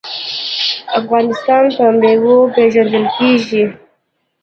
افغانستان 0.99 1.63
په 1.75 1.85
میوو 1.99 2.37
پیژندل 2.55 3.05
کیږي. 3.15 3.63